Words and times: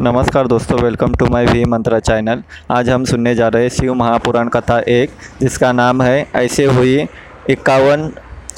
नमस्कार 0.00 0.46
दोस्तों 0.46 0.78
welcome 0.80 1.14
to 1.14 1.26
my 1.26 1.46
V 1.46 1.64
Mantra 1.64 1.98
channel 1.98 2.42
आज 2.70 2.88
हम 2.90 3.04
सुनने 3.04 3.34
जा 3.34 3.48
रहे 3.48 3.62
हैं 3.62 3.70
शिव 3.70 3.94
महापुराण 3.94 4.48
कथा 4.48 4.78
एक, 4.88 5.10
जिसका 5.40 5.72
नाम 5.72 6.02
है, 6.02 6.26
ऐसे 6.34 6.64
हुई 6.64 6.96
इक्यावन 7.50 8.10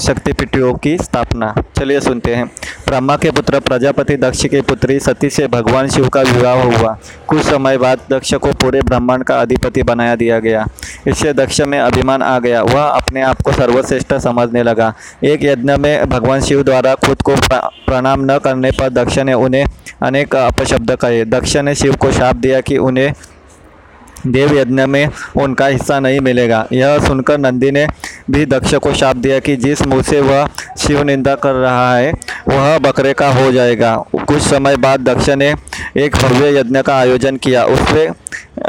शक्तिपीठियों 0.07 0.75
की 0.75 0.97
स्थापना। 0.99 1.55
चलिए 1.79 2.01
सुनते 2.01 2.35
हैं। 2.35 2.47
ब्रह्मा 2.87 3.17
के 3.17 3.31
पुत्र, 3.31 3.61
प्रजापति 3.61 4.17
दक्ष 4.17 4.47
की 4.47 4.61
पुत्री 4.61 5.01
सती 5.01 5.31
से 5.31 5.47
भगवान 5.47 5.89
शिव 5.89 6.09
का 6.09 6.23
विवाह 6.23 6.63
हुआ। 6.63 6.99
कुछ 7.29 7.43
समय 7.43 7.79
बाद 7.79 7.98
दक्ष 8.11 8.34
को 8.34 8.52
पूरे 8.52 8.82
ब्रह्मांड 8.82 9.24
का 9.24 9.40
अधिपति 9.40 9.82
बनाया 9.82 10.16
दिया 10.16 10.38
गया। 10.38 10.66
इससे 11.09 11.32
दक्ष 11.32 11.61
में 11.61 11.79
अभिमान 11.79 12.23
आ 12.23 12.39
गया। 12.39 12.62
वह 12.62 12.82
अपने 12.82 13.23
आप 13.23 13.43
को 13.43 13.52
सर्वश्रेष्ठ 13.52 14.14
समझने 14.14 14.62
लगा। 14.62 14.93
एक 15.25 15.45
यज्ञ 15.45 15.77
में 15.77 16.09
भगवान 16.09 16.41
शिव 16.41 16.62
द्वारा 16.62 16.95
खुद 17.07 17.23
को 17.23 17.34
प्रणाम 17.87 18.25
न 18.30 18.39
करने 18.39 18.71
पर 18.71 18.89
दक्ष 18.91 19.19
ने 19.19 19.34
उन्हें 19.34 19.65
अनेक 20.02 20.37
अपशब्द 20.37 20.96
कहे। 20.96 21.25
दक्ष 21.25 21.57
ने 21.57 21.75
शिव 21.75 21.96
को 21.96 22.11
शाप 22.12 22.37
दिया 22.37 22.61
कि 22.61 22.77
उन्हें 22.79 23.12
देव 24.27 24.52
यज्ञ 24.59 24.84
में 24.87 25.09
उनका 25.37 25.66
हिस्सा 25.66 25.98
नहीं 26.01 26.20
मिलेगा। 26.20 26.66
यह 26.73 26.98
सुनकर 26.98 27.39
नंदी 27.39 27.70
ने 27.70 27.87
भी 28.30 28.45
दक्ष 28.47 28.75
को 28.75 28.92
शाप 28.95 29.16
दिया 29.16 29.39
कि 29.39 29.56
जिस 29.56 29.83
मुँह 29.83 30.03
से 30.03 30.20
वह 30.20 30.48
शिव 30.78 31.03
निंदा 31.03 31.34
कर 31.34 31.53
रहा 31.53 31.97
है, 31.97 32.12
वह 32.48 32.78
बकरे 32.78 33.12
का 33.12 33.28
हो 33.33 33.50
जाएगा। 33.53 33.95
कुछ 34.16 34.42
समय 34.42 34.77
बाद 34.77 35.00
दक्ष 35.00 35.28
ने 35.28 35.55
एक 35.95 36.14
भव्य 36.16 36.59
यज्ञ 36.59 36.80
का 36.82 36.95
आयोजन 36.95 37.37
किया। 37.37 37.64
उसमें 37.66 38.09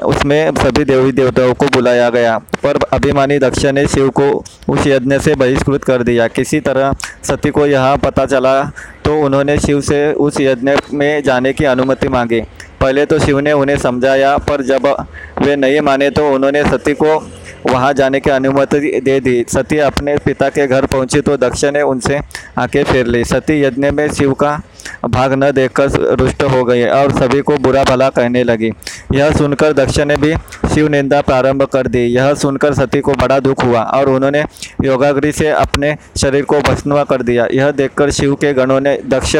उसमें 0.03 0.51
सभी 0.53 0.83
देवी 0.85 1.11
देवताओं 1.11 1.53
को 1.53 1.65
बुलाया 1.65 2.09
गया। 2.09 2.37
पर 2.63 2.77
अभिमानी 2.93 3.37
दक्ष 3.39 3.65
ने 3.67 3.85
शिव 3.87 4.09
को 4.11 4.29
उस 4.69 4.87
यज्ञ 4.87 5.19
से 5.19 5.35
बहिष्कृत 5.35 5.83
कर 5.83 6.03
दिया। 6.03 6.27
किसी 6.29 6.59
तरह 6.59 6.95
सती 7.23 7.49
को 7.49 7.65
यह 7.65 7.95
पता 7.95 8.25
चला 8.25 8.61
तो 9.05 9.15
उन्होंने 9.19 9.57
शिव 9.59 9.81
से 9.81 10.01
उस 10.15 10.39
यज्ञ 10.41 10.75
में 10.93 11.23
जाने 11.23 11.53
की 11.53 11.65
अनुमति 11.65 12.07
मांगी। 12.07 12.41
पहले 12.81 13.05
तो 13.05 13.19
शिव 13.19 13.39
ने 13.39 13.51
उन्हें 13.53 13.77
समझाया, 13.77 14.35
पर 14.39 14.61
जब 14.63 14.85
वे 15.41 15.55
नहीं 15.55 15.79
माने 15.81 16.09
तो 16.09 16.29
उन्होंने 16.33 16.63
सती 16.63 16.93
को 16.93 17.15
वहाँ 17.65 17.93
जाने 17.93 18.19
की 18.19 18.29
अनुमति 18.29 18.99
दे 18.99 19.19
दी। 19.19 19.43
सती 19.49 19.77
अपने 19.79 20.17
पिता 20.17 20.49
के 20.49 20.67
घर 20.67 20.85
पहुँची 20.85 21.21
तो 21.21 21.37
दक्ष 21.37 21.63
ने 21.65 21.81
उनसे 21.83 22.19
आके 22.57 22.83
फेर 22.83 23.07
ली। 23.07 23.23
सती 23.25 23.61
यज्ञ 23.61 23.91
में 23.91 24.07
शिव 24.11 24.33
का 24.33 24.59
भाग 25.03 25.33
न 25.33 25.51
देखकर 25.51 26.15
रुष्ट 26.19 26.43
हो 26.43 26.63
गई 26.65 26.83
और 26.85 27.11
सभी 27.11 27.41
को 27.41 27.57
बुरा 27.57 27.83
भला 27.83 28.09
कहने 28.09 28.43
लगी। 28.43 28.71
यह 29.13 29.31
सुनकर 29.31 29.73
दक्ष 29.73 29.99
ने 29.99 30.15
भी 30.17 30.33
शिव 30.73 30.87
निंदा 30.87 31.21
प्रारंभ 31.21 31.63
कर 31.63 31.87
दी। 31.87 32.05
यह 32.07 32.33
सुनकर 32.33 32.73
सती 32.73 32.99
को 32.99 33.13
बड़ा 33.13 33.39
दुख 33.39 33.63
हुआ 33.63 33.81
और 33.81 34.09
उन्होंने 34.09 34.43
योगाग्री 34.83 35.31
से 35.31 35.49
अपने 35.49 35.95
शरीर 36.17 36.45
को 36.45 36.59
भस्म 36.61 37.03
कर 37.03 37.21
दिया। 37.21 37.47
यह 37.53 37.71
देखकर 37.71 38.11
शिव 38.11 38.35
के 38.35 38.53
गणों 38.53 38.79
ने 38.81 38.97
दक्ष 39.05 39.35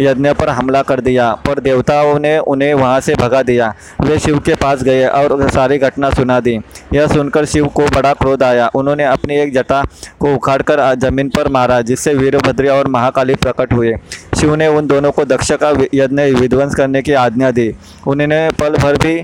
यज्ञ 0.00 0.32
पर 0.32 0.48
हमला 0.48 0.82
कर 0.82 1.00
दिया, 1.00 1.32
पर 1.46 1.60
देवताओं 1.60 2.18
ने 2.18 2.38
उन्हें 2.38 2.72
वहाँ 2.74 3.00
से 3.00 3.14
भगा 3.14 3.42
दिया। 3.42 3.74
वे 4.00 4.18
शिव 4.18 4.38
के 4.38 4.54
पास 4.54 4.82
गए 4.82 5.04
और 5.06 5.48
सारी 5.50 5.78
घटना 5.78 6.10
सुना 6.10 6.38
दी। 6.40 6.58
यह 6.94 7.06
सुनकर 7.06 7.44
शिव 7.44 7.66
को 7.66 7.86
बड़ा 7.86 8.12
क्रोध 8.12 8.42
आया। 8.42 8.70
उन्होंने 8.74 9.04
अपनी 9.04 9.36
एक 9.36 9.52
जटा 9.54 9.82
को 10.20 10.34
उखाड़कर 10.34 10.94
ज़मीन 10.94 11.28
पर 11.28 11.48
मारा, 11.48 11.80
जिससे 11.82 12.14
वीरभद्र 12.14 12.68
और 12.68 12.88
महाकाली 12.88 13.34
प्रकट 13.34 13.72
हुए। 13.72 13.94
शिव 14.42 14.54
ने 14.54 14.66
उन 14.66 14.86
दोनों 14.86 15.10
को 15.12 15.24
दक्ष 15.24 15.50
का 15.52 15.68
यज्ञ, 15.94 16.22
विध्वंस 16.32 16.74
करने 16.74 17.00
की 17.02 17.12
आज्ञा 17.14 17.50
दी। 17.50 17.68
उन्होंने 18.06 18.38
पल 18.50 18.76
भर 18.76 18.96
भी, 18.96 19.20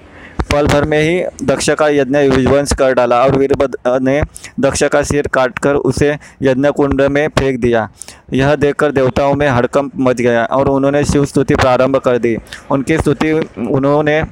पल 0.53 0.67
भर 0.67 0.85
में 0.85 0.99
ही 0.99 1.47
दक्ष 1.47 1.71
का 1.71 1.89
यज्ञ, 1.89 2.19
विध्वंस 2.29 2.73
कर 2.73 2.93
डाला 2.95 3.21
और 3.25 3.37
वीरभद्र 3.37 3.99
ने 4.01 4.21
दक्ष 4.61 4.83
का 4.83 5.03
सिर 5.03 5.27
काटकर 5.27 5.75
उसे 5.75 6.17
यज्ञ 6.43 6.71
कुंड 6.71 7.03
में 7.03 7.27
फेंक 7.29 7.61
दिया। 7.61 7.89
यह 8.33 8.55
देखकर 8.57 8.93
देवताओं 8.93 9.35
में 9.35 9.49
हड़कंप 9.49 9.93
मच 9.99 10.21
गया 10.21 10.45
और 10.45 10.69
उन्होंने 10.69 11.05
शिव 11.05 11.25
स्तुति 11.25 11.55
प्रारंभ 11.57 11.97
कर 11.97 12.19
दी। 12.19 12.37
उनकी 12.71 12.99
स्तुति 12.99 13.33
उन्होंने 13.71 14.23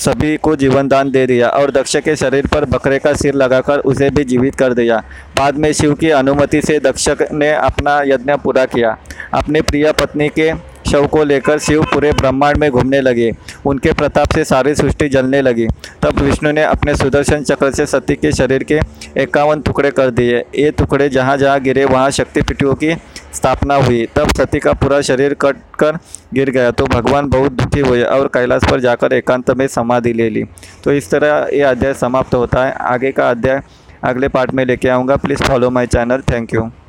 सभी 0.00 0.36
को 0.36 0.54
जीवन 0.56 0.88
दान 0.88 1.10
दे 1.10 1.26
दिया 1.26 1.48
और 1.48 1.70
दक्ष 1.70 1.96
के 1.96 2.14
शरीर 2.16 2.46
पर 2.46 2.64
बकरे 2.64 2.98
का 2.98 3.12
सिर 3.12 3.34
लगाकर 3.34 3.78
उसे 3.80 4.08
भी 4.10 4.24
जीवित 4.24 4.54
कर 4.54 4.74
दिया। 4.74 5.02
बाद 5.38 5.56
में 5.56 5.72
शिव 5.72 5.94
की 5.94 6.10
अनुमति 6.10 6.60
से 6.62 6.78
दक्ष 6.78 7.08
ने 7.32 7.52
अपना 7.52 8.00
यज्ञ 8.06 8.34
पूरा 8.34 8.64
किया। 8.64 8.96
अपनी 9.34 9.60
प्रिय 9.60 9.92
पत्नी 9.92 10.28
के 10.28 10.52
शव 10.90 11.06
को 11.06 11.22
लेकर 11.24 11.58
शिव 11.58 11.82
पूरे 11.84 12.10
ब्रह्मांड 12.12 12.56
में 12.56 12.70
घूमने 12.70 13.00
लगे। 13.00 13.30
उनके 13.66 13.92
प्रताप 13.92 14.32
से 14.34 14.44
सारी 14.44 14.74
सृष्टि 14.74 15.08
जलने 15.08 15.40
लगी। 15.42 15.66
तब 16.02 16.18
विष्णु 16.18 16.52
ने 16.52 16.62
अपने 16.62 16.94
सुदर्शन 16.94 17.42
चक्र 17.42 17.70
से 17.70 17.86
सती 17.86 18.14
के 18.14 18.32
शरीर 18.32 18.62
के 18.62 18.78
इक्यावन 19.16 19.60
टुकड़े 19.60 19.90
कर 19.90 20.10
दिए। 20.10 20.38
ये 20.54 20.70
टुकड़े 20.70 21.08
जहाँ 21.08 21.36
जहाँ 21.36 21.60
गिरे, 21.60 21.84
वहाँ 21.84 22.10
शक्तिपीठों 22.10 22.74
की 22.74 22.94
स्थापना 23.34 23.74
हुई। 23.76 24.06
तब 24.16 24.28
सती 24.28 24.58
का 24.58 24.72
पूरा 24.72 25.00
शरीर 25.00 25.34
कट 25.34 25.56
कर 25.78 25.98
गिर 26.34 26.50
गया 26.50 26.70
तो 26.70 26.86
भगवान 26.86 27.28
बहुत 27.28 27.52
दुखी 27.52 27.80
हुए 27.80 28.02
और 28.02 28.26
कैलाश 28.34 28.64
पर 28.70 28.80
जाकर 28.80 29.12
एकांत 29.12 29.50
में 29.50 29.66
समाधि 29.68 30.12
ले 30.12 30.30
ली। 30.30 30.44
तो 30.84 30.92
इस 30.92 31.10
तरह 31.10 31.48
ये 31.52 31.62
अध्याय 31.64 31.94
समाप्त 31.94 32.34
होता 32.34 32.64
है। 32.64 32.72
आगे 32.92 33.12
का 33.12 33.30
अध्याय 33.30 33.62
अगले 34.04 34.28
पार्ट 34.28 34.54
में 34.54 34.64
लेके 34.64 34.88
आऊँगा। 34.88 35.16
Please 35.16 35.42
follow 35.42 35.70
my 35.70 35.86
channel. 35.86 36.22
Thank 36.32 36.54
you. 36.54 36.70